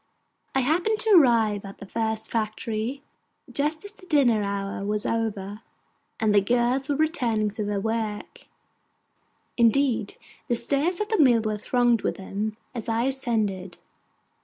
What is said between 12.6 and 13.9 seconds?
as I ascended.